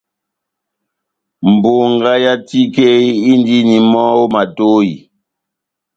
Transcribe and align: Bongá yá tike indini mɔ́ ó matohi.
Bongá 1.61 2.13
yá 2.23 2.33
tike 2.47 2.87
indini 3.31 3.77
mɔ́ 3.91 4.05
ó 4.21 4.23
matohi. 4.33 4.93